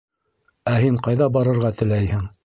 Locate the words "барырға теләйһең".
1.35-2.25